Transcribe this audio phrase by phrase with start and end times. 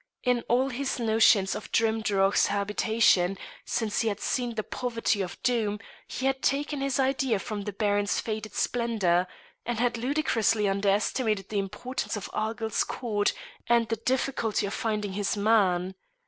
[0.23, 5.77] In all his notions of Drimdarroch's habitation, since he had seen the poverty of Doom,
[6.07, 9.27] he had taken his idea from the baron's faded splendour,
[9.63, 13.33] and had ludicrously underestimated the importance of Argyll's court
[13.67, 15.93] and the difficulty of finding his man.